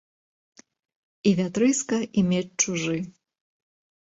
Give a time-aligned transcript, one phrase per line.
[1.31, 2.97] І вятрыска, і меч чужы.